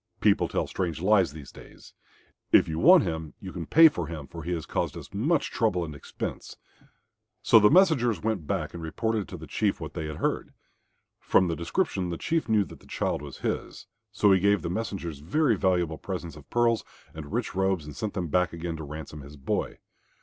People 0.19 0.47
tell 0.47 0.65
strange 0.65 0.99
lies 0.99 1.31
these 1.31 1.51
days. 1.51 1.93
If 2.51 2.67
you 2.67 2.79
want 2.79 3.03
him 3.03 3.35
you 3.39 3.53
can 3.53 3.67
pay 3.67 3.87
for 3.87 4.07
him, 4.07 4.25
for 4.25 4.41
he 4.41 4.51
has 4.53 4.65
caused 4.65 4.97
us 4.97 5.13
much 5.13 5.51
trouble 5.51 5.85
and 5.85 5.93
expense." 5.93 6.57
So 7.43 7.59
the 7.59 7.69
messengers 7.69 8.19
went 8.23 8.47
back 8.47 8.73
and 8.73 8.81
reported 8.81 9.27
to 9.27 9.37
the 9.37 9.45
Chief 9.45 9.79
what 9.79 9.93
they 9.93 10.07
had 10.07 10.15
heard. 10.17 10.55
From 11.19 11.49
the 11.49 11.55
description, 11.55 12.09
the 12.09 12.17
Chief 12.17 12.49
knew 12.49 12.63
that 12.65 12.79
the 12.79 12.87
child 12.87 13.21
was 13.21 13.37
his, 13.45 13.85
so 14.11 14.31
he 14.31 14.39
gave 14.39 14.63
the 14.63 14.71
messengers 14.71 15.19
very 15.19 15.55
valuable 15.55 15.99
presents 15.99 16.35
of 16.35 16.49
pearls 16.49 16.83
and 17.13 17.31
rich 17.31 17.53
robes 17.53 17.85
and 17.85 17.95
sent 17.95 18.15
them 18.15 18.27
back 18.29 18.53
again 18.53 18.77
to 18.77 18.83
ransom 18.83 19.21
his 19.21 19.37
boy. 19.37 19.77